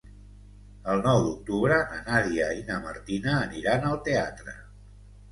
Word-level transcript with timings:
El 0.93 1.01
nou 1.07 1.19
d'octubre 1.25 1.75
na 1.89 1.99
Nàdia 2.07 2.47
i 2.59 2.63
na 2.69 2.77
Martina 2.85 3.35
aniran 3.41 3.85
al 3.91 3.99
teatre. 4.09 4.57